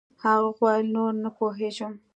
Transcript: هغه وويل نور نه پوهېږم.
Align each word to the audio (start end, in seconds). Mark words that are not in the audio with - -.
هغه 0.23 0.45
وويل 0.57 0.85
نور 0.95 1.11
نه 1.23 1.29
پوهېږم. 1.37 1.93